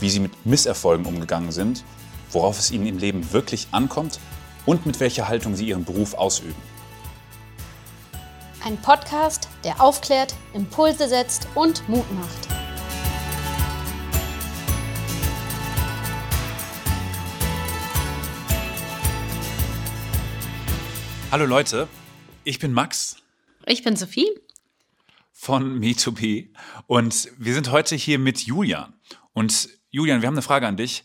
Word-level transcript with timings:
wie 0.00 0.10
sie 0.10 0.20
mit 0.20 0.46
Misserfolgen 0.46 1.06
umgegangen 1.06 1.52
sind, 1.52 1.84
worauf 2.30 2.58
es 2.58 2.70
ihnen 2.70 2.86
im 2.86 2.98
Leben 2.98 3.32
wirklich 3.32 3.68
ankommt 3.70 4.20
und 4.66 4.86
mit 4.86 5.00
welcher 5.00 5.28
Haltung 5.28 5.56
sie 5.56 5.68
ihren 5.68 5.84
Beruf 5.84 6.14
ausüben. 6.14 6.54
Ein 8.64 8.76
Podcast, 8.78 9.48
der 9.62 9.80
aufklärt, 9.80 10.34
Impulse 10.54 11.08
setzt 11.08 11.46
und 11.54 11.86
Mut 11.88 12.10
macht. 12.14 12.48
Hallo 21.30 21.46
Leute, 21.46 21.88
ich 22.44 22.58
bin 22.58 22.72
Max. 22.72 23.16
Ich 23.66 23.82
bin 23.82 23.96
Sophie. 23.96 24.28
Von 25.32 25.80
Me2P. 25.80 26.48
Und 26.86 27.28
wir 27.38 27.54
sind 27.54 27.70
heute 27.72 27.96
hier 27.96 28.18
mit 28.18 28.42
Julian. 28.42 28.94
Und 29.32 29.68
Julian, 29.94 30.22
wir 30.22 30.26
haben 30.26 30.34
eine 30.34 30.42
Frage 30.42 30.66
an 30.66 30.76
dich. 30.76 31.04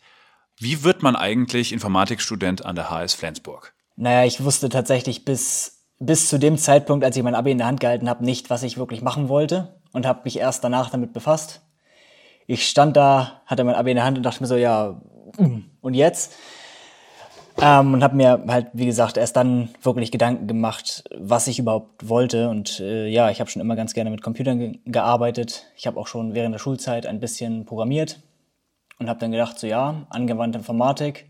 Wie 0.57 0.83
wird 0.83 1.03
man 1.03 1.15
eigentlich 1.15 1.73
Informatikstudent 1.73 2.65
an 2.65 2.75
der 2.75 2.89
HS 2.89 3.13
Flensburg? 3.13 3.75
Naja, 3.95 4.25
ich 4.25 4.43
wusste 4.43 4.67
tatsächlich 4.67 5.25
bis 5.25 5.85
bis 5.99 6.27
zu 6.27 6.39
dem 6.39 6.57
Zeitpunkt, 6.57 7.05
als 7.05 7.15
ich 7.15 7.21
mein 7.21 7.35
Abi 7.35 7.51
in 7.51 7.59
der 7.59 7.67
Hand 7.67 7.81
gehalten 7.81 8.09
habe, 8.09 8.25
nicht, 8.25 8.49
was 8.49 8.63
ich 8.63 8.79
wirklich 8.79 9.03
machen 9.03 9.29
wollte 9.29 9.79
und 9.91 10.07
habe 10.07 10.21
mich 10.23 10.39
erst 10.39 10.63
danach 10.63 10.89
damit 10.89 11.13
befasst. 11.13 11.61
Ich 12.47 12.67
stand 12.67 12.97
da, 12.97 13.43
hatte 13.45 13.63
mein 13.63 13.75
Abi 13.75 13.91
in 13.91 13.97
der 13.97 14.05
Hand 14.05 14.17
und 14.17 14.23
dachte 14.23 14.41
mir 14.41 14.47
so, 14.47 14.55
ja, 14.55 14.99
und 15.81 15.93
jetzt? 15.93 16.33
Ähm, 17.61 17.93
und 17.93 18.01
habe 18.01 18.15
mir 18.15 18.43
halt, 18.47 18.69
wie 18.73 18.87
gesagt, 18.87 19.17
erst 19.17 19.35
dann 19.35 19.69
wirklich 19.83 20.09
Gedanken 20.09 20.47
gemacht, 20.47 21.03
was 21.15 21.45
ich 21.45 21.59
überhaupt 21.59 22.09
wollte. 22.09 22.49
Und 22.49 22.79
äh, 22.79 23.05
ja, 23.07 23.29
ich 23.29 23.39
habe 23.39 23.51
schon 23.51 23.61
immer 23.61 23.75
ganz 23.75 23.93
gerne 23.93 24.09
mit 24.09 24.23
Computern 24.23 24.57
ge 24.57 24.79
gearbeitet. 24.85 25.67
Ich 25.75 25.85
habe 25.85 25.99
auch 25.99 26.07
schon 26.07 26.33
während 26.33 26.55
der 26.55 26.59
Schulzeit 26.59 27.05
ein 27.05 27.19
bisschen 27.19 27.65
programmiert 27.65 28.23
und 28.99 29.09
habe 29.09 29.19
dann 29.19 29.31
gedacht, 29.31 29.57
so 29.57 29.67
ja, 29.67 30.05
angewandte 30.09 30.59
Informatik 30.59 31.29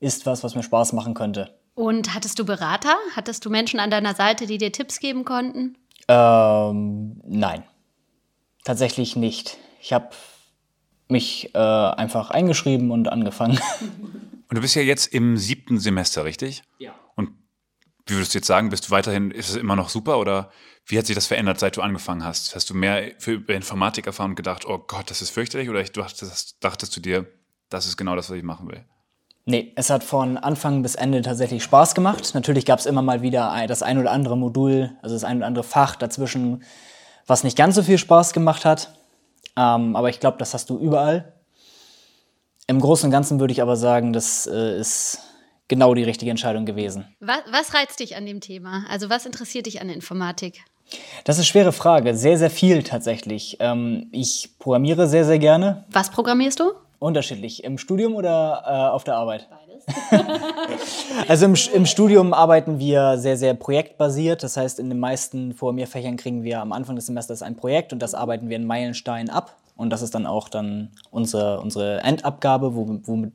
ist 0.00 0.26
was, 0.26 0.44
was 0.44 0.54
mir 0.54 0.62
Spaß 0.62 0.92
machen 0.92 1.14
könnte. 1.14 1.58
Und 1.74 2.14
hattest 2.14 2.38
du 2.38 2.44
Berater? 2.44 2.94
Hattest 3.14 3.44
du 3.44 3.50
Menschen 3.50 3.80
an 3.80 3.90
deiner 3.90 4.14
Seite, 4.14 4.46
die 4.46 4.58
dir 4.58 4.72
Tipps 4.72 5.00
geben 5.00 5.24
konnten? 5.24 5.76
Ähm, 6.08 7.20
nein, 7.26 7.64
tatsächlich 8.64 9.16
nicht. 9.16 9.58
Ich 9.80 9.92
habe 9.92 10.10
mich 11.08 11.54
äh, 11.54 11.58
einfach 11.58 12.30
eingeschrieben 12.30 12.90
und 12.90 13.08
angefangen. 13.08 13.58
Und 14.48 14.54
du 14.54 14.60
bist 14.60 14.76
ja 14.76 14.82
jetzt 14.82 15.12
im 15.12 15.36
siebten 15.36 15.80
Semester, 15.80 16.24
richtig? 16.24 16.62
Ja. 16.78 16.94
Wie 18.06 18.14
würdest 18.14 18.34
du 18.34 18.38
jetzt 18.38 18.46
sagen, 18.46 18.70
bist 18.70 18.86
du 18.86 18.90
weiterhin, 18.90 19.30
ist 19.30 19.50
es 19.50 19.56
immer 19.56 19.76
noch 19.76 19.88
super 19.88 20.18
oder 20.18 20.50
wie 20.86 20.96
hat 20.98 21.06
sich 21.06 21.16
das 21.16 21.26
verändert, 21.26 21.58
seit 21.58 21.76
du 21.76 21.82
angefangen 21.82 22.24
hast? 22.24 22.54
Hast 22.54 22.70
du 22.70 22.74
mehr 22.74 23.12
für 23.18 23.42
Informatik 23.48 24.06
erfahren 24.06 24.30
und 24.30 24.36
gedacht, 24.36 24.64
oh 24.66 24.78
Gott, 24.78 25.10
das 25.10 25.22
ist 25.22 25.30
fürchterlich 25.30 25.68
oder 25.68 25.82
dachtest, 25.82 26.62
dachtest 26.62 26.96
du 26.96 27.00
dir, 27.00 27.26
das 27.68 27.86
ist 27.86 27.96
genau 27.96 28.14
das, 28.14 28.30
was 28.30 28.36
ich 28.36 28.44
machen 28.44 28.68
will? 28.68 28.84
Nee, 29.44 29.72
es 29.76 29.90
hat 29.90 30.02
von 30.04 30.38
Anfang 30.38 30.82
bis 30.82 30.94
Ende 30.96 31.22
tatsächlich 31.22 31.62
Spaß 31.62 31.94
gemacht. 31.94 32.32
Natürlich 32.34 32.64
gab 32.64 32.78
es 32.78 32.86
immer 32.86 33.02
mal 33.02 33.22
wieder 33.22 33.64
das 33.68 33.82
ein 33.82 33.98
oder 33.98 34.10
andere 34.10 34.36
Modul, 34.36 34.96
also 35.02 35.14
das 35.14 35.22
ein 35.24 35.38
oder 35.38 35.46
andere 35.46 35.64
Fach 35.64 35.96
dazwischen, 35.96 36.64
was 37.26 37.44
nicht 37.44 37.56
ganz 37.56 37.76
so 37.76 37.82
viel 37.82 37.98
Spaß 37.98 38.32
gemacht 38.32 38.64
hat. 38.64 38.92
Ähm, 39.56 39.96
aber 39.96 40.10
ich 40.10 40.20
glaube, 40.20 40.38
das 40.38 40.52
hast 40.52 40.70
du 40.70 40.78
überall. 40.78 41.32
Im 42.66 42.80
Großen 42.80 43.06
und 43.06 43.12
Ganzen 43.12 43.38
würde 43.38 43.52
ich 43.52 43.62
aber 43.62 43.76
sagen, 43.76 44.12
das 44.12 44.48
äh, 44.48 44.78
ist 44.78 45.20
genau 45.68 45.94
die 45.94 46.02
richtige 46.02 46.30
Entscheidung 46.30 46.66
gewesen. 46.66 47.06
Was, 47.20 47.40
was 47.50 47.74
reizt 47.74 48.00
dich 48.00 48.16
an 48.16 48.26
dem 48.26 48.40
Thema? 48.40 48.84
Also 48.88 49.10
was 49.10 49.26
interessiert 49.26 49.66
dich 49.66 49.80
an 49.80 49.88
Informatik? 49.88 50.62
Das 51.24 51.36
ist 51.36 51.40
eine 51.40 51.46
schwere 51.46 51.72
Frage. 51.72 52.14
Sehr, 52.14 52.38
sehr 52.38 52.50
viel 52.50 52.82
tatsächlich. 52.82 53.56
Ähm, 53.60 54.08
ich 54.12 54.50
programmiere 54.58 55.08
sehr, 55.08 55.24
sehr 55.24 55.38
gerne. 55.38 55.84
Was 55.90 56.10
programmierst 56.10 56.60
du? 56.60 56.72
Unterschiedlich. 56.98 57.64
Im 57.64 57.78
Studium 57.78 58.14
oder 58.14 58.62
äh, 58.64 58.92
auf 58.92 59.04
der 59.04 59.16
Arbeit? 59.16 59.48
Beides. 59.50 59.84
also 61.28 61.44
im, 61.46 61.54
im, 61.74 61.86
Studium 61.86 62.32
arbeiten 62.32 62.78
wir 62.78 63.18
sehr, 63.18 63.36
sehr 63.36 63.54
projektbasiert. 63.54 64.42
Das 64.42 64.56
heißt, 64.56 64.78
in 64.78 64.88
den 64.88 65.00
meisten 65.00 65.54
Programmierfächern 65.56 66.16
kriegen 66.16 66.42
wir 66.42 66.60
am 66.60 66.72
Anfang 66.72 66.96
des 66.96 67.06
Semesters 67.06 67.42
ein 67.42 67.56
Projekt 67.56 67.92
und 67.92 68.00
das 68.00 68.14
arbeiten 68.14 68.48
wir 68.48 68.56
in 68.56 68.64
Meilenstein 68.64 69.28
ab. 69.28 69.56
Und 69.76 69.90
das 69.90 70.02
ist 70.02 70.14
dann 70.14 70.26
auch 70.26 70.48
dann 70.48 70.90
unsere, 71.10 71.60
unsere 71.60 72.00
Endabgabe, 72.00 72.74
wo, 72.74 72.98
wo, 73.02 73.26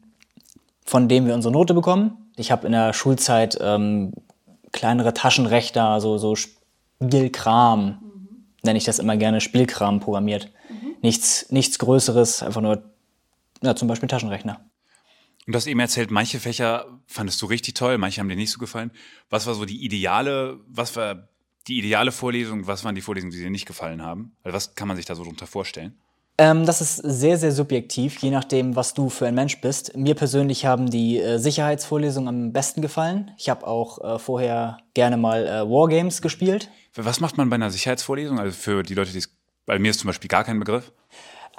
von 0.92 1.08
dem 1.08 1.26
wir 1.26 1.34
unsere 1.34 1.54
Note 1.54 1.74
bekommen. 1.74 2.34
Ich 2.36 2.52
habe 2.52 2.66
in 2.66 2.74
der 2.74 2.92
Schulzeit 2.92 3.58
ähm, 3.62 4.12
kleinere 4.74 5.14
Taschenrechner, 5.14 6.02
so, 6.02 6.18
so 6.18 6.36
Spielkram, 6.36 7.86
mhm. 7.86 8.46
nenne 8.62 8.78
ich 8.78 8.84
das 8.84 9.00
immer 9.00 9.16
gerne, 9.16 9.40
Spielkram 9.40 10.02
programmiert. 10.02 10.52
Mhm. 10.70 10.96
Nichts, 11.02 11.50
nichts 11.50 11.80
Größeres, 11.80 12.44
einfach 12.44 12.60
nur 12.60 12.84
ja, 13.64 13.74
zum 13.74 13.88
Beispiel 13.88 14.10
Taschenrechner. 14.10 14.60
Und 15.48 15.54
du 15.54 15.56
hast 15.56 15.68
eben 15.68 15.80
erzählt, 15.80 16.12
manche 16.12 16.42
Fächer 16.42 16.86
fandest 17.08 17.42
du 17.42 17.46
richtig 17.46 17.76
toll, 17.76 17.98
manche 17.98 18.20
haben 18.20 18.28
dir 18.28 18.36
nicht 18.36 18.52
so 18.52 18.60
gefallen. 18.60 18.92
Was 19.30 19.48
war 19.48 19.54
so 19.54 19.64
die 19.64 19.86
ideale, 19.86 20.60
was 20.68 20.98
war 20.98 21.30
die 21.70 21.80
ideale 21.80 22.12
Vorlesung, 22.12 22.68
was 22.68 22.84
waren 22.84 22.96
die 22.96 23.02
Vorlesungen, 23.02 23.32
die 23.32 23.40
dir 23.40 23.50
nicht 23.50 23.66
gefallen 23.66 24.02
haben? 24.02 24.36
Also 24.44 24.58
was 24.58 24.76
kann 24.76 24.90
man 24.90 24.98
sich 24.98 25.06
da 25.06 25.16
so 25.16 25.24
drunter 25.24 25.48
vorstellen? 25.48 25.98
Ähm, 26.42 26.66
das 26.66 26.82
ist 26.82 26.96
sehr, 26.96 27.38
sehr 27.38 27.52
subjektiv, 27.52 28.18
je 28.18 28.32
nachdem, 28.32 28.76
was 28.76 28.96
du 28.96 29.10
für 29.10 29.28
ein 29.28 29.36
Mensch 29.36 29.62
bist. 29.62 29.96
Mir 29.96 30.16
persönlich 30.16 30.66
haben 30.66 30.90
die 30.90 31.20
äh, 31.20 31.38
Sicherheitsvorlesungen 31.38 32.28
am 32.28 32.52
besten 32.52 32.82
gefallen. 32.82 33.30
Ich 33.38 33.48
habe 33.48 33.68
auch 33.68 34.04
äh, 34.04 34.18
vorher 34.18 34.78
gerne 34.96 35.18
mal 35.18 35.46
äh, 35.46 35.70
Wargames 35.70 36.24
gespielt. 36.24 36.72
Was 36.96 37.20
macht 37.20 37.38
man 37.38 37.52
bei 37.52 37.58
einer 37.58 37.70
Sicherheitsvorlesung? 37.70 38.40
Also 38.40 38.58
für 38.58 38.82
die 38.82 38.96
Leute, 38.96 39.12
die 39.12 39.20
es, 39.20 39.30
bei 39.68 39.78
mir 39.78 39.92
ist 39.92 40.00
zum 40.00 40.08
Beispiel 40.08 40.30
gar 40.30 40.44
kein 40.44 40.58
Begriff. 40.58 40.92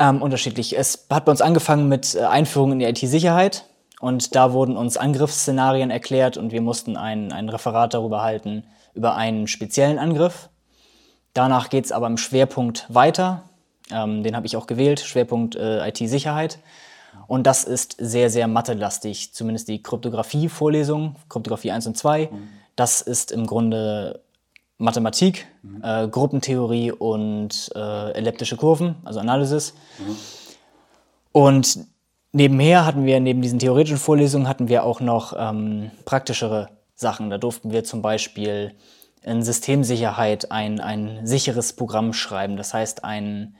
Ähm, 0.00 0.20
unterschiedlich. 0.20 0.76
Es 0.76 1.06
hat 1.10 1.26
bei 1.26 1.30
uns 1.30 1.42
angefangen 1.42 1.88
mit 1.88 2.16
äh, 2.16 2.24
Einführung 2.24 2.72
in 2.72 2.80
die 2.80 2.86
IT-Sicherheit 2.86 3.66
und 4.00 4.34
da 4.34 4.52
wurden 4.52 4.76
uns 4.76 4.96
Angriffsszenarien 4.96 5.92
erklärt 5.92 6.36
und 6.36 6.50
wir 6.50 6.60
mussten 6.60 6.96
ein, 6.96 7.30
ein 7.30 7.48
Referat 7.48 7.94
darüber 7.94 8.22
halten, 8.24 8.64
über 8.94 9.14
einen 9.14 9.46
speziellen 9.46 10.00
Angriff. 10.00 10.48
Danach 11.34 11.70
geht 11.70 11.84
es 11.84 11.92
aber 11.92 12.08
im 12.08 12.16
Schwerpunkt 12.16 12.86
weiter. 12.88 13.48
Ähm, 13.90 14.22
den 14.22 14.36
habe 14.36 14.46
ich 14.46 14.56
auch 14.56 14.66
gewählt, 14.66 15.00
Schwerpunkt 15.00 15.56
äh, 15.56 15.88
IT-Sicherheit. 15.88 16.58
Und 17.26 17.46
das 17.46 17.64
ist 17.64 17.96
sehr, 17.98 18.30
sehr 18.30 18.48
mathelastig, 18.48 19.32
zumindest 19.32 19.68
die 19.68 19.82
Kryptographie-Vorlesung, 19.82 21.16
Kryptographie 21.28 21.70
1 21.70 21.86
und 21.86 21.96
2. 21.96 22.28
Mhm. 22.30 22.48
Das 22.76 23.00
ist 23.00 23.32
im 23.32 23.46
Grunde 23.46 24.20
Mathematik, 24.78 25.46
mhm. 25.62 25.82
äh, 25.82 26.08
Gruppentheorie 26.08 26.92
und 26.92 27.70
äh, 27.74 28.12
elliptische 28.12 28.56
Kurven, 28.56 28.96
also 29.04 29.20
Analysis. 29.20 29.74
Mhm. 29.98 30.16
Und 31.32 31.78
nebenher 32.32 32.84
hatten 32.84 33.04
wir, 33.04 33.20
neben 33.20 33.42
diesen 33.42 33.58
theoretischen 33.58 33.98
Vorlesungen, 33.98 34.48
hatten 34.48 34.68
wir 34.68 34.84
auch 34.84 35.00
noch 35.00 35.34
ähm, 35.36 35.90
praktischere 36.04 36.68
Sachen. 36.94 37.30
Da 37.30 37.38
durften 37.38 37.70
wir 37.72 37.84
zum 37.84 38.02
Beispiel 38.02 38.74
in 39.22 39.42
Systemsicherheit 39.42 40.50
ein, 40.50 40.80
ein 40.80 41.26
sicheres 41.26 41.74
Programm 41.74 42.12
schreiben. 42.12 42.56
Das 42.56 42.74
heißt, 42.74 43.04
ein 43.04 43.54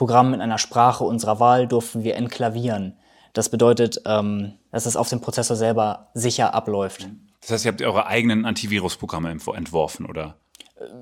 Programm 0.00 0.32
in 0.32 0.40
einer 0.40 0.56
Sprache 0.56 1.04
unserer 1.04 1.40
Wahl 1.40 1.68
durften 1.68 2.04
wir 2.04 2.16
enklavieren. 2.16 2.96
Das 3.34 3.50
bedeutet, 3.50 4.00
ähm, 4.06 4.54
dass 4.72 4.86
es 4.86 4.96
auf 4.96 5.10
dem 5.10 5.20
Prozessor 5.20 5.56
selber 5.56 6.08
sicher 6.14 6.54
abläuft. 6.54 7.06
Das 7.42 7.50
heißt, 7.50 7.66
ihr 7.66 7.72
habt 7.72 7.82
eure 7.82 8.06
eigenen 8.06 8.46
Antivirusprogramme 8.46 9.30
entworfen, 9.30 10.06
oder? 10.06 10.36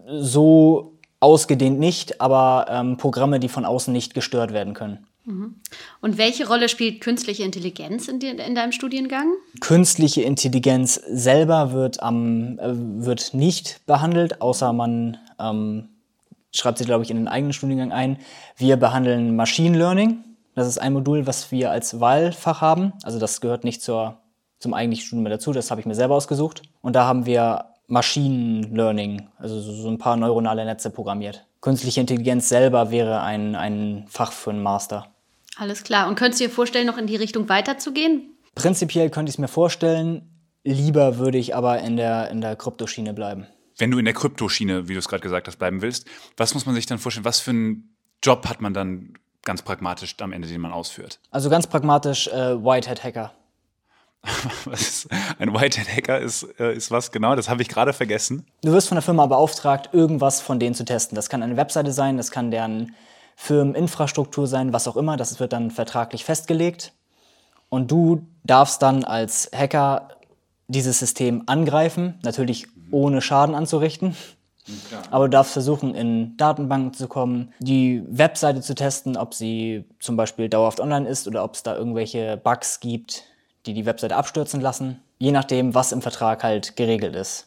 so 0.09 0.99
ausgedehnt 1.21 1.79
nicht, 1.79 2.21
aber 2.21 2.67
ähm, 2.69 2.97
Programme, 2.97 3.39
die 3.39 3.49
von 3.49 3.65
außen 3.65 3.93
nicht 3.93 4.15
gestört 4.15 4.53
werden 4.53 4.75
können. 4.75 5.07
Mhm. 5.27 5.61
Und 6.01 6.19
welche 6.19 6.49
Rolle 6.49 6.69
spielt 6.69 7.01
künstliche 7.01 7.45
Intelligenz 7.45 8.09
in, 8.09 8.19
die, 8.19 8.27
in 8.27 8.57
deinem 8.57 8.73
Studiengang? 8.73 9.29
Künstliche 9.61 10.23
Intelligenz 10.23 10.95
selber 11.09 11.71
wird, 11.71 12.03
am, 12.03 12.59
äh, 12.59 12.73
wird 12.73 13.33
nicht 13.33 13.81
behandelt, 13.87 14.43
außer 14.43 14.73
man 14.73 15.19
ähm, 15.39 15.91
schreibt 16.53 16.79
sie, 16.79 16.85
glaube 16.85 17.05
ich, 17.05 17.11
in 17.11 17.17
den 17.17 17.29
eigenen 17.29 17.53
Studiengang 17.53 17.93
ein. 17.93 18.19
Wir 18.57 18.77
behandeln 18.77 19.37
Machine 19.37 19.77
Learning. 19.77 20.25
Das 20.55 20.67
ist 20.67 20.79
ein 20.79 20.93
Modul, 20.93 21.27
was 21.27 21.53
wir 21.53 21.71
als 21.71 22.01
Wahlfach 22.01 22.61
haben. 22.61 22.93
Also 23.03 23.19
das 23.19 23.41
gehört 23.41 23.65
nicht 23.65 23.83
zur, 23.83 24.19
zum 24.59 24.75
eigentlichen 24.75 25.07
Studium 25.07 25.25
mehr 25.25 25.33
dazu. 25.33 25.53
Das 25.53 25.71
habe 25.71 25.81
ich 25.81 25.87
mir 25.87 25.95
selber 25.95 26.15
ausgesucht. 26.15 26.63
Und 26.81 26.97
da 26.97 27.05
haben 27.05 27.27
wir 27.27 27.67
Machine 27.87 28.67
Learning, 28.69 29.29
also 29.39 29.61
so 29.61 29.89
ein 29.89 29.99
paar 29.99 30.17
neuronale 30.17 30.65
Netze 30.65 30.91
programmiert. 30.91 31.47
Künstliche 31.61 32.01
Intelligenz 32.01 32.49
selber 32.49 32.91
wäre 32.91 33.23
ein, 33.23 33.57
ein 33.57 34.05
Fach 34.09 34.33
für 34.33 34.51
einen 34.51 34.63
Master. 34.63 35.07
Alles 35.57 35.83
klar. 35.85 36.09
Und 36.09 36.15
könntest 36.15 36.41
du 36.41 36.47
dir 36.47 36.51
vorstellen, 36.51 36.87
noch 36.87 36.99
in 36.99 37.07
die 37.07 37.17
Richtung 37.17 37.49
weiterzugehen? 37.49 38.37
Prinzipiell 38.55 39.11
könnte 39.11 39.31
ich 39.31 39.37
es 39.37 39.39
mir 39.39 39.49
vorstellen, 39.49 40.29
lieber 40.65 41.19
würde 41.19 41.39
ich 41.39 41.57
aber 41.57 41.81
in 41.81 41.97
der, 41.97 42.31
in 42.31 42.41
der 42.41 42.57
Kryptoschiene 42.57 43.15
bleiben. 43.15 43.47
Wenn 43.79 43.91
du 43.93 43.99
in 43.99 44.05
der 44.05 44.15
Kryptoschiene, 44.15 44.89
wie 44.89 44.93
du 44.93 44.99
es 44.99 45.09
gerade 45.09 45.23
gesagt 45.23 45.47
hast, 45.47 45.57
bleiben 45.57 45.81
willst, 45.81 46.07
was 46.37 46.53
muss 46.53 46.67
man 46.67 46.75
sich 46.75 46.87
dann 46.87 46.99
vorstellen? 46.99 47.25
Was 47.25 47.41
für 47.41 47.53
einen 47.53 47.97
Job 48.23 48.49
hat 48.49 48.61
man 48.61 48.75
dann 48.75 49.15
ganz 49.45 49.63
pragmatisch 49.63 50.17
am 50.21 50.33
Ende, 50.33 50.49
den 50.49 50.61
man 50.61 50.73
ausführt? 50.73 51.21
Also 51.31 51.49
ganz 51.49 51.67
pragmatisch 51.67 52.27
äh, 52.29 52.63
Whitehead-Hacker. 52.63 53.33
Ein 55.39 55.55
Whitehead-Hacker 55.55 56.19
ist, 56.19 56.43
äh, 56.59 56.75
ist 56.75 56.91
was 56.91 57.13
genau? 57.13 57.37
Das 57.37 57.49
habe 57.49 57.63
ich 57.63 57.69
gerade 57.69 57.93
vergessen. 57.93 58.45
Du 58.63 58.73
wirst 58.73 58.89
von 58.89 58.97
der 58.97 59.03
Firma 59.03 59.27
beauftragt, 59.27 59.91
irgendwas 59.93 60.41
von 60.41 60.59
denen 60.59 60.75
zu 60.75 60.85
testen. 60.85 61.15
Das 61.15 61.29
kann 61.29 61.43
eine 61.43 61.57
Webseite 61.57 61.93
sein, 61.93 62.17
das 62.17 62.33
kann 62.33 62.51
deren 62.51 62.95
Firmeninfrastruktur 63.37 64.49
sein, 64.49 64.73
was 64.73 64.89
auch 64.89 64.97
immer. 64.97 65.17
Das 65.17 65.39
wird 65.39 65.53
dann 65.53 65.71
vertraglich 65.71 66.25
festgelegt. 66.25 66.93
Und 67.69 67.91
du 67.91 68.27
darfst 68.43 68.83
dann 68.83 69.05
als 69.05 69.51
Hacker 69.55 70.09
dieses 70.67 70.99
System 70.99 71.45
angreifen, 71.47 72.19
natürlich 72.23 72.67
ohne 72.91 73.21
Schaden 73.21 73.55
anzurichten. 73.55 74.17
Aber 75.11 75.27
du 75.27 75.31
darfst 75.31 75.53
versuchen, 75.53 75.95
in 75.95 76.37
Datenbanken 76.37 76.93
zu 76.93 77.09
kommen, 77.09 77.53
die 77.59 78.03
Webseite 78.07 78.61
zu 78.61 78.75
testen, 78.75 79.17
ob 79.17 79.35
sie 79.35 79.85
zum 79.99 80.17
Beispiel 80.17 80.49
dauerhaft 80.49 80.81
online 80.81 81.09
ist 81.09 81.27
oder 81.27 81.43
ob 81.43 81.55
es 81.55 81.63
da 81.63 81.75
irgendwelche 81.77 82.37
Bugs 82.37 82.81
gibt, 82.81 83.25
die 83.67 83.75
die 83.75 83.87
Webseite 83.87 84.17
abstürzen 84.17 84.61
lassen. 84.61 85.01
Je 85.19 85.33
nachdem, 85.33 85.75
was 85.75 85.93
im 85.93 86.03
Vertrag 86.03 86.45
halt 86.45 86.77
geregelt 86.77 87.17
ist. 87.17 87.47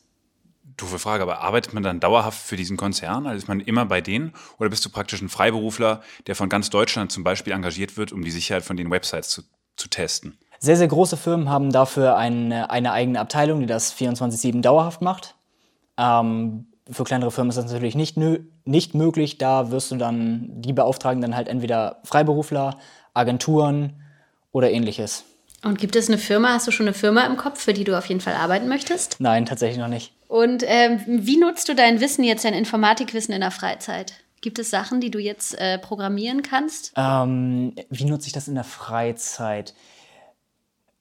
Doofe 0.77 0.99
Frage, 0.99 1.23
aber 1.23 1.41
arbeitet 1.41 1.73
man 1.73 1.83
dann 1.83 1.99
dauerhaft 1.99 2.41
für 2.41 2.55
diesen 2.55 2.77
Konzern? 2.77 3.27
Also 3.27 3.37
ist 3.37 3.47
man 3.47 3.59
immer 3.59 3.85
bei 3.85 4.01
denen? 4.01 4.33
Oder 4.57 4.69
bist 4.69 4.83
du 4.85 4.89
praktisch 4.89 5.21
ein 5.21 5.29
Freiberufler, 5.29 6.01
der 6.27 6.35
von 6.35 6.49
ganz 6.49 6.69
Deutschland 6.69 7.11
zum 7.11 7.23
Beispiel 7.23 7.53
engagiert 7.53 7.97
wird, 7.97 8.11
um 8.11 8.23
die 8.23 8.31
Sicherheit 8.31 8.63
von 8.63 8.77
den 8.77 8.89
Websites 8.89 9.29
zu, 9.29 9.43
zu 9.75 9.89
testen? 9.89 10.37
Sehr, 10.63 10.77
sehr 10.77 10.87
große 10.87 11.17
Firmen 11.17 11.49
haben 11.49 11.71
dafür 11.71 12.17
eine, 12.17 12.69
eine 12.69 12.91
eigene 12.91 13.19
Abteilung, 13.19 13.61
die 13.61 13.65
das 13.65 13.95
24-7 13.95 14.61
dauerhaft 14.61 15.01
macht. 15.01 15.33
Ähm, 15.97 16.67
für 16.89 17.03
kleinere 17.03 17.31
Firmen 17.31 17.49
ist 17.49 17.55
das 17.55 17.71
natürlich 17.71 17.95
nicht, 17.95 18.15
nicht 18.65 18.93
möglich. 18.93 19.39
Da 19.39 19.71
wirst 19.71 19.89
du 19.89 19.95
dann, 19.95 20.61
die 20.61 20.71
beauftragen 20.71 21.19
dann 21.19 21.35
halt 21.35 21.47
entweder 21.47 21.99
Freiberufler, 22.03 22.77
Agenturen 23.15 24.03
oder 24.51 24.69
ähnliches. 24.69 25.23
Und 25.63 25.79
gibt 25.79 25.95
es 25.95 26.09
eine 26.09 26.19
Firma, 26.19 26.49
hast 26.49 26.67
du 26.67 26.71
schon 26.71 26.87
eine 26.87 26.93
Firma 26.93 27.25
im 27.25 27.37
Kopf, 27.37 27.59
für 27.59 27.73
die 27.73 27.83
du 27.83 27.97
auf 27.97 28.05
jeden 28.05 28.21
Fall 28.21 28.35
arbeiten 28.35 28.67
möchtest? 28.67 29.15
Nein, 29.19 29.47
tatsächlich 29.47 29.79
noch 29.79 29.87
nicht. 29.87 30.13
Und 30.27 30.63
ähm, 30.67 31.01
wie 31.07 31.37
nutzt 31.37 31.69
du 31.69 31.75
dein 31.75 32.01
Wissen 32.01 32.23
jetzt, 32.23 32.45
dein 32.45 32.53
Informatikwissen 32.53 33.33
in 33.33 33.41
der 33.41 33.51
Freizeit? 33.51 34.13
Gibt 34.41 34.59
es 34.59 34.69
Sachen, 34.69 35.01
die 35.01 35.09
du 35.09 35.17
jetzt 35.17 35.59
äh, 35.59 35.79
programmieren 35.79 36.43
kannst? 36.43 36.93
Ähm, 36.95 37.73
wie 37.89 38.05
nutze 38.05 38.27
ich 38.27 38.33
das 38.33 38.47
in 38.47 38.55
der 38.55 38.63
Freizeit? 38.63 39.73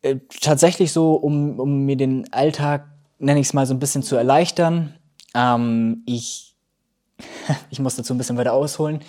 Äh, 0.02 0.16
tatsächlich 0.40 0.92
so, 0.92 1.14
um, 1.14 1.58
um 1.58 1.84
mir 1.84 1.96
den 1.96 2.32
Alltag, 2.32 2.86
nenne 3.18 3.40
ich 3.40 3.48
es 3.48 3.54
mal, 3.54 3.66
so 3.66 3.74
ein 3.74 3.78
bisschen 3.78 4.02
zu 4.02 4.16
erleichtern. 4.16 4.94
Ähm, 5.34 6.02
ich, 6.06 6.56
ich 7.70 7.80
muss 7.80 7.96
dazu 7.96 8.14
ein 8.14 8.18
bisschen 8.18 8.36
weiter 8.36 8.52
ausholen. 8.52 9.00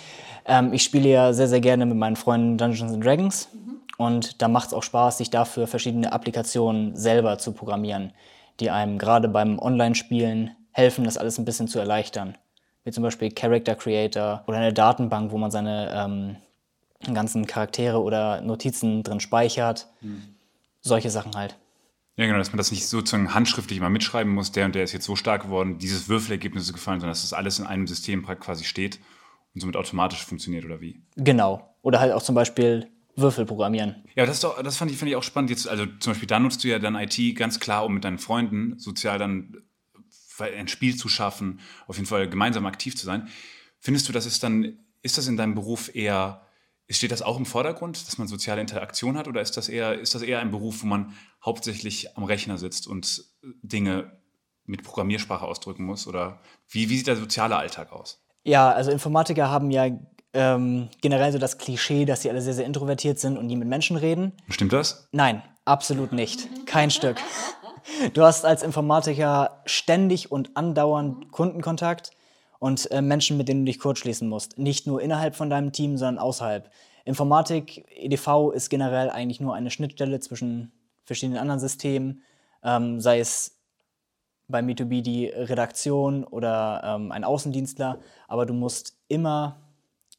Ähm, 0.44 0.72
ich 0.72 0.82
spiele 0.82 1.08
ja 1.08 1.32
sehr, 1.32 1.48
sehr 1.48 1.60
gerne 1.60 1.86
mit 1.86 1.96
meinen 1.96 2.16
Freunden 2.16 2.58
Dungeons 2.58 2.92
and 2.92 3.04
Dragons. 3.04 3.48
Mhm. 3.52 3.80
Und 3.98 4.42
da 4.42 4.48
macht 4.48 4.68
es 4.68 4.74
auch 4.74 4.82
Spaß, 4.82 5.18
sich 5.18 5.30
dafür 5.30 5.66
verschiedene 5.66 6.12
Applikationen 6.12 6.96
selber 6.96 7.38
zu 7.38 7.52
programmieren, 7.52 8.12
die 8.60 8.70
einem 8.70 8.98
gerade 8.98 9.28
beim 9.28 9.58
Online-Spielen 9.58 10.50
helfen, 10.72 11.04
das 11.04 11.18
alles 11.18 11.38
ein 11.38 11.44
bisschen 11.44 11.68
zu 11.68 11.78
erleichtern. 11.78 12.36
Wie 12.84 12.90
zum 12.90 13.02
Beispiel 13.02 13.30
Character 13.30 13.76
Creator 13.76 14.42
oder 14.46 14.56
eine 14.58 14.72
Datenbank, 14.72 15.30
wo 15.30 15.38
man 15.38 15.50
seine 15.50 15.90
ähm, 15.94 17.14
ganzen 17.14 17.46
Charaktere 17.46 18.02
oder 18.02 18.40
Notizen 18.40 19.02
drin 19.02 19.20
speichert. 19.20 19.88
Mhm. 20.00 20.31
Solche 20.82 21.10
Sachen 21.10 21.34
halt. 21.34 21.58
Ja, 22.16 22.26
genau, 22.26 22.38
dass 22.38 22.50
man 22.50 22.58
das 22.58 22.70
nicht 22.70 22.86
sozusagen 22.86 23.32
handschriftlich 23.32 23.80
mal 23.80 23.88
mitschreiben 23.88 24.32
muss, 24.32 24.52
der 24.52 24.66
und 24.66 24.74
der 24.74 24.84
ist 24.84 24.92
jetzt 24.92 25.06
so 25.06 25.16
stark 25.16 25.44
geworden, 25.44 25.78
dieses 25.78 26.08
Würfelergebnis 26.08 26.64
ist 26.64 26.74
gefallen, 26.74 27.00
sondern 27.00 27.12
dass 27.12 27.22
das 27.22 27.32
alles 27.32 27.58
in 27.58 27.66
einem 27.66 27.86
System 27.86 28.26
quasi 28.26 28.64
steht 28.64 29.00
und 29.54 29.60
somit 29.60 29.76
automatisch 29.76 30.24
funktioniert 30.24 30.64
oder 30.64 30.80
wie? 30.80 31.00
Genau. 31.16 31.74
Oder 31.80 32.00
halt 32.00 32.12
auch 32.12 32.22
zum 32.22 32.34
Beispiel 32.34 32.90
Würfel 33.16 33.46
programmieren. 33.46 34.04
Ja, 34.14 34.26
das, 34.26 34.40
doch, 34.40 34.62
das 34.62 34.76
fand, 34.76 34.90
ich, 34.90 34.98
fand 34.98 35.10
ich 35.10 35.16
auch 35.16 35.22
spannend. 35.22 35.50
Jetzt, 35.50 35.68
also 35.68 35.86
zum 35.86 36.12
Beispiel, 36.12 36.28
da 36.28 36.38
nutzt 36.38 36.64
du 36.64 36.68
ja 36.68 36.78
dann 36.78 36.96
IT 36.96 37.36
ganz 37.36 37.60
klar, 37.60 37.84
um 37.84 37.94
mit 37.94 38.04
deinen 38.04 38.18
Freunden 38.18 38.78
sozial 38.78 39.18
dann 39.18 39.62
ein 40.38 40.68
Spiel 40.68 40.96
zu 40.96 41.08
schaffen, 41.08 41.60
auf 41.86 41.96
jeden 41.96 42.08
Fall 42.08 42.28
gemeinsam 42.28 42.66
aktiv 42.66 42.96
zu 42.96 43.06
sein. 43.06 43.28
Findest 43.78 44.08
du, 44.08 44.12
das 44.12 44.26
ist 44.26 44.42
dann, 44.42 44.78
ist 45.02 45.18
das 45.18 45.28
in 45.28 45.36
deinem 45.36 45.54
Beruf 45.54 45.94
eher, 45.94 46.46
steht 46.90 47.12
das 47.12 47.22
auch 47.22 47.38
im 47.38 47.46
Vordergrund, 47.46 48.06
dass 48.06 48.18
man 48.18 48.28
soziale 48.28 48.60
Interaktion 48.60 49.16
hat, 49.16 49.28
oder 49.28 49.40
ist 49.40 49.56
das 49.56 49.68
eher, 49.68 49.98
ist 49.98 50.14
das 50.14 50.22
eher 50.22 50.40
ein 50.40 50.50
Beruf, 50.50 50.82
wo 50.82 50.86
man 50.86 51.14
hauptsächlich 51.44 52.16
am 52.16 52.24
Rechner 52.24 52.58
sitzt 52.58 52.86
und 52.86 53.24
Dinge 53.62 54.12
mit 54.64 54.82
Programmiersprache 54.82 55.44
ausdrücken 55.44 55.84
muss? 55.84 56.06
Oder 56.06 56.40
wie, 56.68 56.88
wie 56.90 56.96
sieht 56.96 57.06
der 57.06 57.16
soziale 57.16 57.56
Alltag 57.56 57.92
aus? 57.92 58.24
Ja, 58.44 58.70
also 58.70 58.90
Informatiker 58.90 59.50
haben 59.50 59.70
ja 59.70 59.88
ähm, 60.34 60.88
generell 61.00 61.32
so 61.32 61.38
das 61.38 61.58
Klischee, 61.58 62.04
dass 62.04 62.22
sie 62.22 62.30
alle 62.30 62.42
sehr, 62.42 62.54
sehr 62.54 62.66
introvertiert 62.66 63.18
sind 63.18 63.36
und 63.36 63.46
nie 63.46 63.56
mit 63.56 63.68
Menschen 63.68 63.96
reden. 63.96 64.32
Stimmt 64.48 64.72
das? 64.72 65.08
Nein, 65.12 65.42
absolut 65.64 66.12
nicht. 66.12 66.48
Kein 66.66 66.90
Stück. 66.90 67.16
Du 68.14 68.22
hast 68.22 68.44
als 68.44 68.62
Informatiker 68.62 69.62
ständig 69.66 70.30
und 70.30 70.56
andauernd 70.56 71.30
Kundenkontakt 71.32 72.12
und 72.62 72.88
äh, 72.92 73.02
Menschen, 73.02 73.36
mit 73.38 73.48
denen 73.48 73.66
du 73.66 73.72
dich 73.72 73.80
kurzschließen 73.80 74.28
musst. 74.28 74.56
Nicht 74.56 74.86
nur 74.86 75.02
innerhalb 75.02 75.34
von 75.34 75.50
deinem 75.50 75.72
Team, 75.72 75.96
sondern 75.96 76.22
außerhalb. 76.22 76.70
Informatik, 77.04 77.84
EDV 77.90 78.52
ist 78.54 78.68
generell 78.68 79.10
eigentlich 79.10 79.40
nur 79.40 79.56
eine 79.56 79.68
Schnittstelle 79.68 80.20
zwischen 80.20 80.70
verschiedenen 81.04 81.40
anderen 81.40 81.58
Systemen, 81.58 82.22
ähm, 82.62 83.00
sei 83.00 83.18
es 83.18 83.58
bei 84.46 84.60
Me2B 84.60 85.02
die 85.02 85.26
Redaktion 85.26 86.22
oder 86.22 86.82
ähm, 86.84 87.10
ein 87.10 87.24
Außendienstler, 87.24 87.98
aber 88.28 88.46
du 88.46 88.54
musst 88.54 88.96
immer 89.08 89.58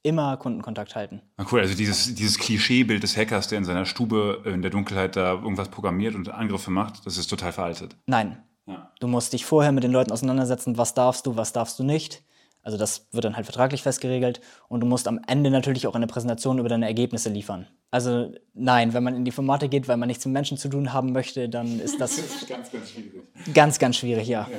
immer 0.05 0.35
Kundenkontakt 0.35 0.97
halten. 0.97 1.21
Ah, 1.37 1.45
cool, 1.49 1.61
also 1.61 1.77
dieses, 1.77 2.13
dieses 2.13 2.37
Klischeebild 2.37 3.03
des 3.03 3.15
Hackers, 3.15 3.47
der 3.47 3.59
in 3.59 3.63
seiner 3.63 3.85
Stube 3.85 4.41
in 4.43 4.61
der 4.61 4.69
Dunkelheit 4.69 5.15
da 5.15 5.31
irgendwas 5.31 5.69
programmiert 5.69 6.13
und 6.13 6.27
Angriffe 6.27 6.71
macht, 6.71 7.05
das 7.05 7.15
ist 7.15 7.27
total 7.27 7.53
veraltet. 7.53 7.95
Nein. 8.05 8.43
Ja. 8.65 8.91
Du 8.99 9.07
musst 9.07 9.31
dich 9.31 9.45
vorher 9.45 9.71
mit 9.71 9.85
den 9.85 9.93
Leuten 9.93 10.11
auseinandersetzen, 10.11 10.77
was 10.77 10.93
darfst 10.93 11.25
du, 11.25 11.37
was 11.37 11.53
darfst 11.53 11.79
du 11.79 11.83
nicht. 11.83 12.21
Also 12.63 12.77
das 12.77 13.07
wird 13.11 13.25
dann 13.25 13.35
halt 13.35 13.45
vertraglich 13.45 13.83
festgeregelt 13.83 14.39
und 14.69 14.79
du 14.79 14.87
musst 14.87 15.07
am 15.07 15.19
Ende 15.27 15.51
natürlich 15.51 15.85
auch 15.85 15.95
eine 15.95 16.07
Präsentation 16.07 16.59
über 16.59 16.69
deine 16.69 16.87
Ergebnisse 16.87 17.29
liefern. 17.29 17.67
Also 17.91 18.33
nein, 18.53 18.93
wenn 18.93 19.03
man 19.03 19.15
in 19.15 19.25
die 19.25 19.29
Informatik 19.29 19.69
geht, 19.69 19.87
weil 19.89 19.97
man 19.97 20.07
nichts 20.07 20.25
mit 20.25 20.33
Menschen 20.33 20.57
zu 20.57 20.69
tun 20.69 20.93
haben 20.93 21.11
möchte, 21.11 21.49
dann 21.49 21.79
ist 21.79 21.99
das, 21.99 22.15
das 22.15 22.25
ist 22.25 22.47
ganz, 22.47 22.71
ganz 22.71 22.89
schwierig. 22.89 23.21
Ganz, 23.53 23.79
ganz 23.79 23.97
schwierig, 23.97 24.27
ja. 24.29 24.49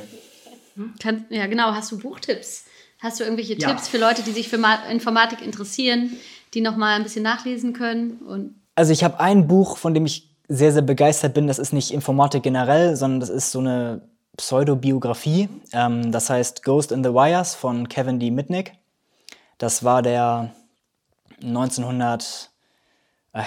Ja, 0.76 1.12
ja 1.30 1.46
genau. 1.46 1.72
Hast 1.72 1.90
du 1.92 1.98
Buchtipps? 1.98 2.66
Hast 3.00 3.20
du 3.20 3.24
irgendwelche 3.24 3.58
ja. 3.58 3.68
Tipps 3.68 3.88
für 3.88 3.98
Leute, 3.98 4.22
die 4.22 4.32
sich 4.32 4.48
für 4.48 4.60
Informatik 4.90 5.42
interessieren, 5.42 6.12
die 6.52 6.60
noch 6.60 6.76
mal 6.76 6.96
ein 6.96 7.02
bisschen 7.02 7.22
nachlesen 7.22 7.72
können? 7.72 8.18
Und 8.18 8.54
also 8.74 8.92
ich 8.92 9.02
habe 9.02 9.18
ein 9.18 9.46
Buch, 9.46 9.78
von 9.78 9.94
dem 9.94 10.04
ich 10.04 10.30
sehr, 10.48 10.72
sehr 10.72 10.82
begeistert 10.82 11.34
bin. 11.34 11.46
Das 11.46 11.58
ist 11.58 11.72
nicht 11.72 11.90
Informatik 11.90 12.42
generell, 12.42 12.96
sondern 12.96 13.20
das 13.20 13.30
ist 13.30 13.50
so 13.50 13.60
eine 13.60 14.02
Pseudobiografie. 14.36 15.48
Ähm, 15.72 16.12
das 16.12 16.30
heißt 16.30 16.62
Ghost 16.64 16.92
in 16.92 17.04
the 17.04 17.10
Wires 17.10 17.54
von 17.54 17.88
Kevin 17.88 18.18
D. 18.18 18.30
Mitnick. 18.30 18.72
Das 19.58 19.84
war 19.84 20.02
der 20.02 20.50
1900, 21.42 22.50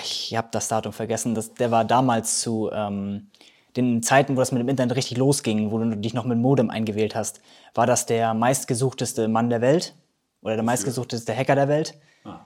ich 0.03 0.35
habe 0.35 0.47
das 0.51 0.67
Datum 0.67 0.93
vergessen, 0.93 1.35
das, 1.35 1.53
der 1.53 1.71
war 1.71 1.85
damals 1.85 2.41
zu 2.41 2.69
ähm, 2.71 3.27
den 3.75 4.01
Zeiten, 4.01 4.35
wo 4.35 4.39
das 4.39 4.51
mit 4.51 4.61
dem 4.61 4.69
Internet 4.69 4.97
richtig 4.97 5.17
losging, 5.17 5.71
wo 5.71 5.77
du 5.77 5.95
dich 5.95 6.13
noch 6.13 6.25
mit 6.25 6.37
Modem 6.37 6.69
eingewählt 6.69 7.15
hast, 7.15 7.41
war 7.73 7.85
das 7.85 8.05
der 8.05 8.33
meistgesuchteste 8.33 9.27
Mann 9.27 9.49
der 9.49 9.61
Welt 9.61 9.95
oder 10.41 10.55
der 10.55 10.63
meistgesuchteste 10.63 11.35
Hacker 11.35 11.55
der 11.55 11.67
Welt. 11.67 11.93
Ah. 12.23 12.39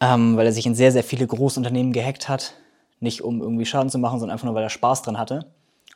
Ähm, 0.00 0.36
weil 0.36 0.46
er 0.46 0.52
sich 0.52 0.66
in 0.66 0.74
sehr, 0.74 0.90
sehr 0.90 1.04
viele 1.04 1.26
Großunternehmen 1.26 1.92
gehackt 1.92 2.28
hat. 2.28 2.54
Nicht 2.98 3.22
um 3.22 3.40
irgendwie 3.40 3.66
Schaden 3.66 3.90
zu 3.90 3.98
machen, 3.98 4.18
sondern 4.18 4.34
einfach 4.34 4.46
nur, 4.46 4.54
weil 4.54 4.64
er 4.64 4.70
Spaß 4.70 5.02
dran 5.02 5.18
hatte. 5.18 5.46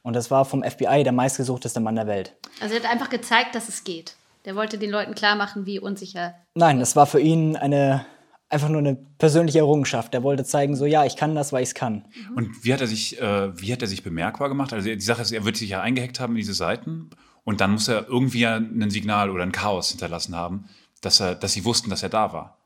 Und 0.03 0.15
das 0.15 0.31
war 0.31 0.45
vom 0.45 0.62
FBI 0.62 1.03
der 1.03 1.12
meistgesuchteste 1.12 1.81
Mann 1.81 1.97
der 1.97 2.07
Welt. 2.07 2.35
Also 2.61 2.75
er 2.75 2.83
hat 2.83 2.91
einfach 2.91 3.11
gezeigt, 3.11 3.55
dass 3.55 3.69
es 3.69 3.85
geht. 3.85 4.17
Der 4.45 4.55
wollte 4.55 4.79
den 4.79 4.91
Leuten 4.91 5.15
klar 5.15 5.35
machen, 5.35 5.67
wie 5.67 5.81
unsicher. 5.81 6.35
Nein, 6.55 6.79
das 6.79 6.95
war 6.95 7.07
für 7.07 7.21
ihn 7.21 7.57
eine 7.57 8.07
einfach 8.49 8.69
nur 8.69 8.79
eine 8.79 8.95
persönliche 8.95 9.59
Errungenschaft. 9.59 10.15
Er 10.15 10.23
wollte 10.23 10.45
zeigen, 10.45 10.76
so 10.76 10.87
ja, 10.87 11.05
ich 11.05 11.17
kann 11.17 11.35
das, 11.35 11.53
weil 11.53 11.62
ich 11.62 11.71
es 11.71 11.75
kann. 11.75 12.05
Und 12.37 12.65
wie 12.65 12.73
hat 12.73 12.81
er 12.81 12.87
sich, 12.87 13.21
äh, 13.21 13.61
wie 13.61 13.73
hat 13.73 13.83
er 13.83 13.88
sich 13.88 14.03
bemerkbar 14.03 14.49
gemacht? 14.49 14.73
Also 14.73 14.88
die 14.88 15.00
Sache 15.00 15.23
ist, 15.23 15.33
er 15.33 15.45
wird 15.45 15.57
sich 15.57 15.71
ja 15.71 15.81
eingehackt 15.81 16.21
haben 16.21 16.35
in 16.35 16.38
diese 16.38 16.55
Seiten 16.55 17.11
und 17.45 17.61
dann 17.61 17.73
muss 17.73 17.88
er 17.88 18.07
irgendwie 18.09 18.47
ein 18.47 18.91
Signal 18.91 19.31
oder 19.31 19.43
ein 19.43 19.53
Chaos 19.53 19.91
hinterlassen 19.91 20.37
haben, 20.37 20.69
dass 21.00 21.21
er, 21.21 21.35
dass 21.35 21.53
sie 21.53 21.65
wussten, 21.65 21.91
dass 21.91 22.03
er 22.03 22.09
da 22.09 22.33
war. 22.33 22.59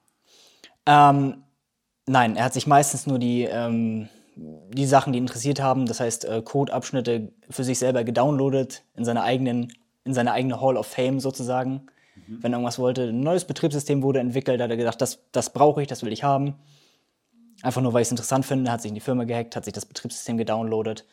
Ähm, 0.86 1.42
nein, 2.06 2.36
er 2.36 2.44
hat 2.44 2.54
sich 2.54 2.66
meistens 2.66 3.06
nur 3.06 3.18
die 3.18 3.44
ähm, 3.44 4.08
die 4.40 4.86
Sachen, 4.86 5.12
die 5.12 5.18
interessiert 5.18 5.60
haben, 5.60 5.86
das 5.86 6.00
heißt 6.00 6.24
äh, 6.24 6.42
Codeabschnitte 6.42 7.32
für 7.50 7.64
sich 7.64 7.78
selber 7.78 8.04
gedownloadet 8.04 8.82
in 8.96 9.04
seine 9.04 9.22
eigenen 9.22 9.72
in 10.04 10.14
seine 10.14 10.32
eigene 10.32 10.60
Hall 10.60 10.78
of 10.78 10.86
Fame 10.86 11.20
sozusagen 11.20 11.90
wenn 12.26 12.52
irgendwas 12.52 12.78
wollte. 12.78 13.08
Ein 13.08 13.20
neues 13.20 13.44
Betriebssystem 13.44 14.02
wurde 14.02 14.20
entwickelt, 14.20 14.60
da 14.60 14.64
hat 14.64 14.70
er 14.70 14.76
gedacht, 14.76 15.00
das, 15.00 15.20
das 15.32 15.52
brauche 15.52 15.82
ich, 15.82 15.88
das 15.88 16.02
will 16.02 16.12
ich 16.12 16.22
haben. 16.22 16.54
Einfach 17.62 17.82
nur, 17.82 17.92
weil 17.92 18.02
ich 18.02 18.08
es 18.08 18.12
interessant 18.12 18.46
finde, 18.46 18.70
hat 18.70 18.82
sich 18.82 18.90
in 18.90 18.94
die 18.94 19.00
Firma 19.00 19.24
gehackt, 19.24 19.56
hat 19.56 19.64
sich 19.64 19.74
das 19.74 19.86
Betriebssystem 19.86 20.38
gedownloadet. 20.38 21.06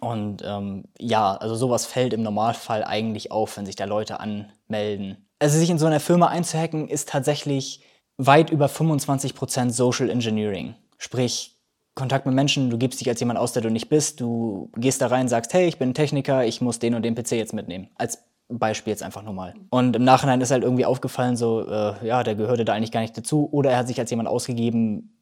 Und 0.00 0.42
ähm, 0.44 0.84
ja, 0.98 1.36
also 1.36 1.54
sowas 1.54 1.86
fällt 1.86 2.12
im 2.12 2.22
Normalfall 2.22 2.84
eigentlich 2.84 3.30
auf, 3.30 3.56
wenn 3.56 3.66
sich 3.66 3.76
da 3.76 3.84
Leute 3.84 4.20
anmelden. 4.20 5.28
Also 5.38 5.58
sich 5.58 5.70
in 5.70 5.78
so 5.78 5.86
einer 5.86 6.00
Firma 6.00 6.28
einzuhacken, 6.28 6.88
ist 6.88 7.08
tatsächlich 7.08 7.82
weit 8.16 8.50
über 8.50 8.66
25% 8.66 9.70
Social 9.70 10.10
Engineering. 10.10 10.74
Sprich, 10.98 11.59
Kontakt 12.00 12.26
mit 12.26 12.34
Menschen, 12.34 12.70
du 12.70 12.78
gibst 12.78 13.00
dich 13.00 13.08
als 13.08 13.20
jemand 13.20 13.38
aus, 13.38 13.52
der 13.52 13.62
du 13.62 13.70
nicht 13.70 13.88
bist, 13.88 14.20
du 14.20 14.70
gehst 14.76 15.00
da 15.00 15.06
rein, 15.06 15.28
sagst, 15.28 15.52
hey, 15.52 15.68
ich 15.68 15.78
bin 15.78 15.94
Techniker, 15.94 16.44
ich 16.44 16.60
muss 16.60 16.78
den 16.78 16.94
und 16.94 17.02
den 17.02 17.14
PC 17.14 17.32
jetzt 17.32 17.52
mitnehmen. 17.52 17.88
Als 17.96 18.18
Beispiel 18.48 18.90
jetzt 18.90 19.02
einfach 19.02 19.22
nur 19.22 19.34
mal. 19.34 19.54
Und 19.70 19.94
im 19.94 20.04
Nachhinein 20.04 20.40
ist 20.40 20.50
halt 20.50 20.64
irgendwie 20.64 20.84
aufgefallen, 20.84 21.36
so, 21.36 21.68
äh, 21.68 22.06
ja, 22.06 22.22
der 22.22 22.34
gehörte 22.34 22.64
da 22.64 22.74
eigentlich 22.74 22.92
gar 22.92 23.00
nicht 23.00 23.16
dazu. 23.16 23.48
Oder 23.52 23.70
er 23.70 23.78
hat 23.78 23.86
sich 23.86 23.98
als 24.00 24.10
jemand 24.10 24.28
ausgegeben, 24.28 25.12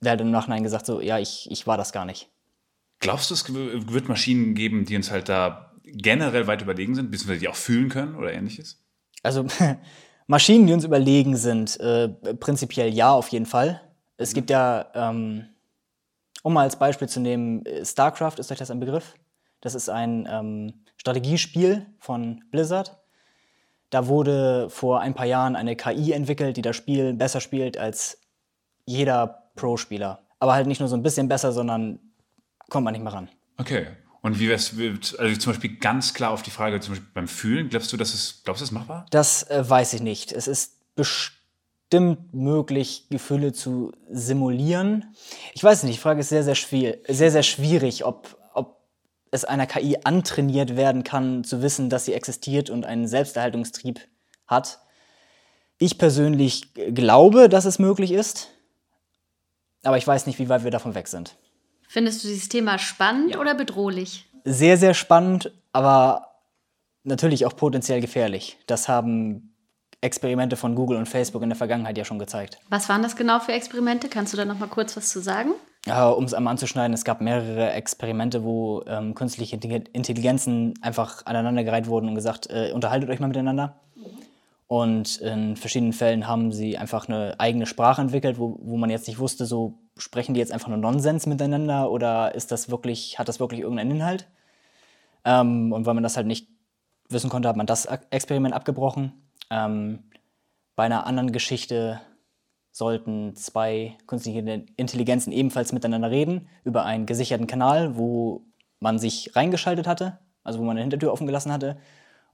der 0.00 0.12
hat 0.12 0.20
im 0.20 0.30
Nachhinein 0.30 0.62
gesagt, 0.62 0.86
so, 0.86 1.00
ja, 1.00 1.18
ich, 1.18 1.48
ich 1.50 1.66
war 1.66 1.76
das 1.76 1.92
gar 1.92 2.04
nicht. 2.04 2.28
Glaubst 3.00 3.30
du, 3.30 3.34
es 3.34 3.52
wird 3.54 4.08
Maschinen 4.08 4.54
geben, 4.54 4.84
die 4.84 4.96
uns 4.96 5.10
halt 5.10 5.28
da 5.28 5.72
generell 5.84 6.46
weit 6.46 6.62
überlegen 6.62 6.94
sind, 6.94 7.10
beziehungsweise 7.10 7.40
die 7.40 7.48
auch 7.48 7.56
fühlen 7.56 7.88
können 7.88 8.16
oder 8.16 8.32
ähnliches? 8.32 8.82
Also 9.22 9.46
Maschinen, 10.26 10.66
die 10.66 10.72
uns 10.72 10.84
überlegen 10.84 11.36
sind, 11.36 11.78
äh, 11.80 12.08
prinzipiell 12.08 12.92
ja, 12.92 13.12
auf 13.12 13.28
jeden 13.28 13.46
Fall. 13.46 13.80
Es 14.16 14.32
mhm. 14.32 14.34
gibt 14.34 14.50
ja, 14.50 14.86
ähm, 14.94 15.46
um 16.42 16.52
mal 16.52 16.62
als 16.62 16.78
Beispiel 16.78 17.08
zu 17.08 17.20
nehmen, 17.20 17.64
StarCraft, 17.82 18.34
ist 18.38 18.50
euch 18.50 18.58
das 18.58 18.70
ein 18.70 18.80
Begriff? 18.80 19.14
Das 19.60 19.74
ist 19.74 19.88
ein 19.88 20.28
ähm, 20.30 20.74
Strategiespiel 20.96 21.86
von 21.98 22.44
Blizzard. 22.50 22.96
Da 23.90 24.06
wurde 24.06 24.68
vor 24.70 25.00
ein 25.00 25.14
paar 25.14 25.26
Jahren 25.26 25.56
eine 25.56 25.74
KI 25.74 26.12
entwickelt, 26.12 26.56
die 26.56 26.62
das 26.62 26.76
Spiel 26.76 27.14
besser 27.14 27.40
spielt 27.40 27.78
als 27.78 28.18
jeder 28.84 29.50
Pro-Spieler. 29.56 30.20
Aber 30.38 30.54
halt 30.54 30.66
nicht 30.66 30.80
nur 30.80 30.88
so 30.88 30.96
ein 30.96 31.02
bisschen 31.02 31.28
besser, 31.28 31.52
sondern 31.52 31.98
kommt 32.68 32.84
man 32.84 32.92
nicht 32.92 33.02
mehr 33.02 33.12
ran. 33.12 33.28
Okay. 33.56 33.86
Und 34.20 34.38
wie 34.38 34.48
wär's, 34.48 34.74
also 35.18 35.36
zum 35.36 35.52
Beispiel 35.52 35.76
ganz 35.76 36.12
klar 36.12 36.32
auf 36.32 36.42
die 36.42 36.50
Frage, 36.50 36.80
zum 36.80 36.94
Beispiel 36.94 37.08
beim 37.14 37.28
Fühlen, 37.28 37.68
glaubst 37.68 37.92
du, 37.92 37.96
dass 37.96 38.14
es, 38.14 38.42
glaubst 38.44 38.60
du, 38.60 38.64
das 38.64 38.70
ist 38.70 38.72
machbar? 38.72 39.06
Das 39.10 39.44
äh, 39.44 39.68
weiß 39.68 39.94
ich 39.94 40.02
nicht. 40.02 40.32
Es 40.32 40.48
ist 40.48 40.94
bestimmt 40.94 41.37
möglich, 42.32 43.06
Gefühle 43.10 43.52
zu 43.52 43.92
simulieren. 44.10 45.14
Ich 45.54 45.64
weiß 45.64 45.82
nicht, 45.84 45.96
die 45.96 46.00
Frage 46.00 46.20
ist 46.20 46.28
sehr, 46.28 46.44
sehr, 46.44 46.54
schwierig, 46.54 47.00
sehr, 47.08 47.30
sehr 47.30 47.42
schwierig, 47.42 48.04
ob, 48.04 48.36
ob 48.52 48.80
es 49.30 49.44
einer 49.44 49.66
KI 49.66 49.98
antrainiert 50.04 50.76
werden 50.76 51.04
kann, 51.04 51.44
zu 51.44 51.62
wissen, 51.62 51.88
dass 51.88 52.04
sie 52.04 52.12
existiert 52.12 52.70
und 52.70 52.84
einen 52.84 53.08
Selbsterhaltungstrieb 53.08 54.00
hat. 54.46 54.80
Ich 55.78 55.96
persönlich 55.96 56.74
glaube, 56.74 57.48
dass 57.48 57.64
es 57.64 57.78
möglich 57.78 58.12
ist, 58.12 58.48
aber 59.82 59.96
ich 59.96 60.06
weiß 60.06 60.26
nicht, 60.26 60.38
wie 60.38 60.48
weit 60.48 60.64
wir 60.64 60.70
davon 60.70 60.94
weg 60.94 61.08
sind. 61.08 61.36
Findest 61.88 62.22
du 62.22 62.28
dieses 62.28 62.48
Thema 62.48 62.78
spannend 62.78 63.34
ja. 63.34 63.40
oder 63.40 63.54
bedrohlich? 63.54 64.26
Sehr, 64.44 64.76
sehr 64.76 64.92
spannend, 64.92 65.52
aber 65.72 66.34
natürlich 67.04 67.46
auch 67.46 67.56
potenziell 67.56 68.00
gefährlich. 68.00 68.58
Das 68.66 68.88
haben 68.88 69.54
Experimente 70.00 70.56
von 70.56 70.74
Google 70.74 70.96
und 70.96 71.06
Facebook 71.06 71.42
in 71.42 71.48
der 71.48 71.56
Vergangenheit 71.56 71.98
ja 71.98 72.04
schon 72.04 72.18
gezeigt. 72.18 72.58
Was 72.68 72.88
waren 72.88 73.02
das 73.02 73.16
genau 73.16 73.40
für 73.40 73.52
Experimente? 73.52 74.08
Kannst 74.08 74.32
du 74.32 74.36
da 74.36 74.44
noch 74.44 74.58
mal 74.58 74.68
kurz 74.68 74.96
was 74.96 75.08
zu 75.08 75.20
sagen? 75.20 75.50
Ja, 75.86 76.08
um 76.08 76.24
es 76.24 76.34
einmal 76.34 76.52
anzuschneiden, 76.52 76.92
es 76.92 77.04
gab 77.04 77.20
mehrere 77.20 77.72
Experimente, 77.72 78.44
wo 78.44 78.82
ähm, 78.86 79.14
künstliche 79.14 79.56
Intelligenzen 79.56 80.74
einfach 80.82 81.24
aneinandergereiht 81.26 81.86
wurden 81.86 82.08
und 82.08 82.14
gesagt, 82.14 82.48
äh, 82.50 82.72
unterhaltet 82.72 83.10
euch 83.10 83.20
mal 83.20 83.28
miteinander. 83.28 83.80
Und 84.68 85.16
in 85.16 85.56
verschiedenen 85.56 85.94
Fällen 85.94 86.28
haben 86.28 86.52
sie 86.52 86.76
einfach 86.76 87.08
eine 87.08 87.40
eigene 87.40 87.64
Sprache 87.64 88.02
entwickelt, 88.02 88.38
wo, 88.38 88.58
wo 88.60 88.76
man 88.76 88.90
jetzt 88.90 89.08
nicht 89.08 89.18
wusste, 89.18 89.46
so 89.46 89.78
sprechen 89.96 90.34
die 90.34 90.40
jetzt 90.40 90.52
einfach 90.52 90.68
nur 90.68 90.76
Nonsens 90.76 91.26
miteinander 91.26 91.90
oder 91.90 92.34
ist 92.34 92.52
das 92.52 92.70
wirklich, 92.70 93.18
hat 93.18 93.28
das 93.28 93.40
wirklich 93.40 93.60
irgendeinen 93.62 93.92
Inhalt? 93.92 94.28
Ähm, 95.24 95.72
und 95.72 95.86
weil 95.86 95.94
man 95.94 96.02
das 96.02 96.18
halt 96.18 96.26
nicht 96.26 96.48
wissen 97.08 97.30
konnte, 97.30 97.48
hat 97.48 97.56
man 97.56 97.66
das 97.66 97.86
Experiment 98.10 98.54
abgebrochen. 98.54 99.27
Ähm, 99.50 100.04
bei 100.76 100.84
einer 100.84 101.06
anderen 101.06 101.32
Geschichte 101.32 102.00
sollten 102.70 103.34
zwei 103.34 103.96
künstliche 104.06 104.40
Intelligenzen 104.76 105.32
ebenfalls 105.32 105.72
miteinander 105.72 106.10
reden 106.10 106.48
über 106.64 106.84
einen 106.84 107.06
gesicherten 107.06 107.46
Kanal, 107.46 107.96
wo 107.96 108.44
man 108.78 108.98
sich 108.98 109.34
reingeschaltet 109.34 109.86
hatte, 109.86 110.18
also 110.44 110.60
wo 110.60 110.64
man 110.64 110.72
eine 110.72 110.82
Hintertür 110.82 111.12
offen 111.12 111.26
gelassen 111.26 111.52
hatte 111.52 111.78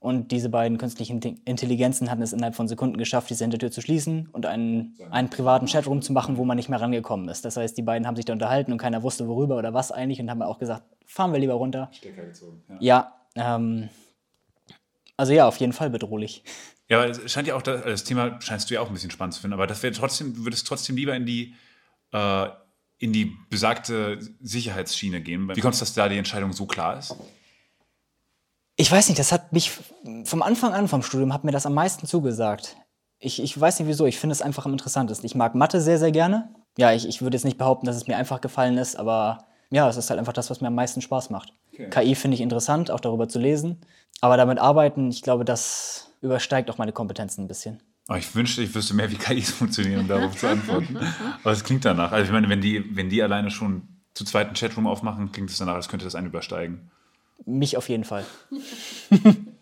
und 0.05 0.33
diese 0.33 0.51
beiden 0.51 0.77
künstlichen 0.77 1.19
Intelligenzen 1.47 2.11
hatten 2.11 2.21
es 2.21 2.35
innerhalb 2.35 2.55
von 2.55 2.69
Sekunden 2.69 2.99
geschafft, 2.99 3.31
diese 3.31 3.43
Hintertür 3.43 3.71
zu 3.71 3.81
schließen 3.81 4.29
und 4.33 4.45
einen, 4.45 4.99
einen 5.11 5.31
privaten 5.31 5.65
Chatroom 5.65 6.03
zu 6.03 6.13
machen, 6.13 6.37
wo 6.37 6.45
man 6.45 6.59
nicht 6.59 6.69
mehr 6.69 6.79
rangekommen 6.79 7.27
ist. 7.31 7.47
Das 7.47 7.57
heißt, 7.57 7.75
die 7.79 7.81
beiden 7.81 8.07
haben 8.07 8.15
sich 8.15 8.27
da 8.27 8.35
unterhalten 8.35 8.71
und 8.71 8.77
keiner 8.77 9.03
wusste, 9.03 9.27
worüber 9.29 9.57
oder 9.57 9.73
was 9.73 9.93
eigentlich 9.93 10.21
und 10.21 10.29
haben 10.29 10.43
auch 10.43 10.59
gesagt, 10.59 10.83
fahren 11.07 11.33
wir 11.33 11.39
lieber 11.39 11.55
runter. 11.55 11.89
Stecker 11.91 12.27
gezogen. 12.27 12.63
Ja, 12.81 13.15
ja 13.35 13.57
ähm, 13.57 13.89
also 15.17 15.33
ja, 15.33 15.49
auf 15.49 15.57
jeden 15.57 15.73
Fall 15.73 15.89
bedrohlich. 15.89 16.45
Ja, 16.89 16.99
aber 16.99 17.11
es 17.11 17.33
scheint 17.33 17.49
ja 17.49 17.55
auch, 17.55 17.63
das, 17.63 17.83
das, 17.83 18.05
Thema 18.05 18.41
scheinst 18.41 18.69
du 18.69 18.75
ja 18.75 18.81
auch 18.81 18.89
ein 18.89 18.93
bisschen 18.95 19.11
spannend 19.11 19.35
zu 19.35 19.41
finden, 19.41 19.55
aber 19.55 19.67
das 19.67 19.83
wäre 19.83 19.93
trotzdem, 19.93 20.37
würde 20.45 20.55
es 20.55 20.65
trotzdem 20.65 20.97
lieber 20.97 21.15
in 21.15 21.25
die, 21.25 21.55
äh, 22.13 22.49
in 22.99 23.13
die 23.13 23.37
besagte 23.49 24.19
Sicherheitsschiene 24.41 25.21
gehen. 25.21 25.49
Wie 25.55 25.61
kommt 25.61 25.75
es, 25.75 25.81
dass 25.81 25.95
da 25.95 26.09
die 26.09 26.19
Entscheidung 26.19 26.53
so 26.53 26.67
klar 26.67 26.99
ist? 26.99 27.17
Ich 28.77 28.91
weiß 28.91 29.09
nicht, 29.09 29.19
das 29.19 29.33
hat 29.33 29.53
mich 29.53 29.73
vom 30.25 30.43
Anfang 30.43 30.75
an 30.75 30.89
vom 30.89 31.03
Studium 31.03 31.33
hat 31.33 31.45
mir 31.45 31.53
das 31.53 31.65
am 31.65 31.75
meisten 31.75 32.07
zugesagt. 32.07 32.77
Ich, 33.19 33.41
ich 33.41 33.59
weiß 33.59 33.79
nicht 33.79 33.89
wieso, 33.89 34.05
ich 34.05 34.19
finde 34.19 34.33
es 34.33 34.43
einfach 34.43 34.67
am 34.67 34.73
interessantesten. 34.73 35.27
Ich 35.27 35.35
mag 35.35 35.55
Mathe 35.55 35.81
sehr, 35.81 35.99
sehr 35.99 36.13
gerne. 36.13 36.53
Ja, 36.77 36.93
ich, 36.93 37.09
ich 37.09 37.23
würde 37.23 37.37
jetzt 37.37 37.45
nicht 37.45 37.57
behaupten, 37.57 37.87
dass 37.87 37.97
es 37.97 38.09
mir 38.09 38.17
einfach 38.17 38.41
gefallen 38.41 38.77
ist, 38.77 38.97
aber 38.97 39.47
ja, 39.71 39.89
es 39.89 39.97
ist 39.97 40.11
halt 40.11 40.19
einfach 40.19 40.33
das, 40.33 40.51
was 40.51 40.61
mir 40.61 40.69
am 40.69 40.75
meisten 40.75 41.01
Spaß 41.01 41.31
macht. 41.31 41.53
Okay. 41.73 41.89
KI 41.89 42.15
finde 42.15 42.35
ich 42.35 42.41
interessant, 42.41 42.91
auch 42.91 43.01
darüber 43.01 43.29
zu 43.29 43.39
lesen. 43.39 43.81
Aber 44.21 44.37
damit 44.37 44.59
arbeiten, 44.59 45.11
ich 45.11 45.23
glaube, 45.23 45.45
das 45.45 46.13
übersteigt 46.25 46.71
auch 46.71 46.79
meine 46.79 46.93
Kompetenzen 46.93 47.45
ein 47.45 47.49
bisschen. 47.49 47.81
Oh, 48.09 48.15
ich 48.15 48.35
wünschte, 48.35 48.63
ich 48.63 48.75
wüsste 48.75 48.95
mehr, 48.95 49.11
wie 49.11 49.17
KIs 49.17 49.51
funktionieren, 49.51 50.01
um 50.01 50.09
darauf 50.09 50.37
zu 50.37 50.49
antworten. 50.49 50.99
Aber 51.43 51.53
es 51.53 51.65
klingt 51.65 51.85
danach. 51.85 52.13
Also 52.13 52.27
ich 52.27 52.33
meine, 52.33 52.49
wenn 52.49 52.61
die, 52.61 52.97
wenn 52.97 53.09
die 53.09 53.23
alleine 53.23 53.51
schon 53.51 53.89
zu 54.15 54.25
zweiten 54.25 54.55
Chatroom 54.55 54.87
aufmachen, 54.87 55.33
klingt 55.33 55.51
es 55.51 55.59
danach, 55.59 55.75
als 55.75 55.89
könnte 55.89 56.05
das 56.05 56.15
einen 56.15 56.27
übersteigen. 56.27 56.91
Mich 57.47 57.77
auf 57.77 57.89
jeden 57.89 58.05
Fall. 58.05 58.25